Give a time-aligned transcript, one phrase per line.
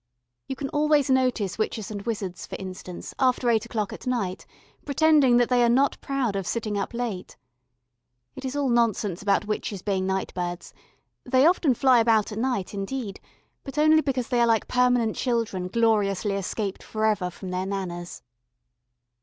[0.47, 4.47] You can always notice witches and wizards, for instance, after eight o'clock at night,
[4.83, 7.37] pretending that they are not proud of sitting up late.
[8.35, 10.73] It is all nonsense about witches being night birds;
[11.23, 13.19] they often fly about at night, indeed,
[13.63, 18.23] but only because they are like permanent children gloriously escaped for ever from their Nanas.